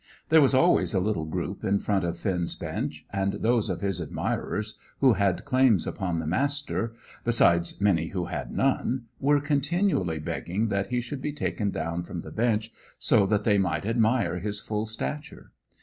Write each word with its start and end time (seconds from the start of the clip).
There 0.29 0.41
was 0.41 0.55
always 0.55 0.95
a 0.95 0.99
little 0.99 1.25
group 1.27 1.63
in 1.63 1.77
front 1.77 2.03
of 2.05 2.17
Finn's 2.17 2.55
bench, 2.55 3.05
and 3.13 3.33
those 3.33 3.69
of 3.69 3.81
his 3.81 4.01
admirers 4.01 4.75
who 4.99 5.13
had 5.13 5.45
claims 5.45 5.85
upon 5.85 6.17
the 6.17 6.25
Master 6.25 6.95
besides 7.23 7.79
many 7.79 8.07
who 8.07 8.25
had 8.25 8.51
none 8.51 9.03
were 9.19 9.39
continually 9.39 10.17
begging 10.17 10.69
that 10.69 10.87
he 10.87 11.01
should 11.01 11.21
be 11.21 11.33
taken 11.33 11.69
down 11.69 12.01
from 12.01 12.21
the 12.21 12.31
bench, 12.31 12.71
so 12.97 13.27
that 13.27 13.43
they 13.43 13.59
might 13.59 13.85
admire 13.85 14.39
his 14.39 14.59
full 14.59 14.87
stature. 14.87 15.51